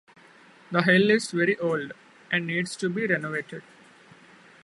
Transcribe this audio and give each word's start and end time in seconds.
The 0.71 0.81
hill 0.81 1.11
is 1.11 1.29
very 1.29 1.59
old 1.59 1.91
and 2.31 2.47
needs 2.47 2.75
to 2.77 2.89
be 2.89 3.05
renovated. 3.05 3.61